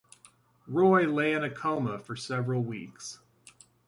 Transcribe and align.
Roy 0.65 1.05
lay 1.05 1.31
in 1.31 1.43
a 1.43 1.49
coma 1.51 1.99
for 1.99 2.15
several 2.15 2.63
weeks. 2.63 3.19